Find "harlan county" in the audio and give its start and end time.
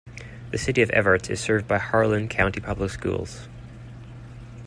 1.77-2.59